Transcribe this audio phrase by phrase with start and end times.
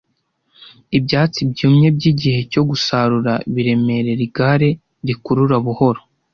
[0.97, 4.69] Ibyatsi byumye byigihe cyo gusarura biremerera igare
[5.07, 6.01] rikurura buhoro,